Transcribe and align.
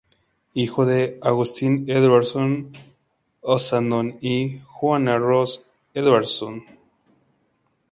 Hijo 0.55 0.87
de 0.87 1.19
Agustín 1.21 1.85
Edwards 1.87 2.33
Ossandón 3.41 4.17
y 4.19 4.59
Juana 4.63 5.19
Ross 5.19 5.63
Edwards. 5.93 6.43